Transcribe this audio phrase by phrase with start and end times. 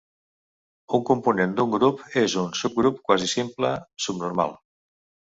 [0.97, 3.75] Un component d'un grup és un subgrup quasisimple
[4.07, 4.57] subnormal.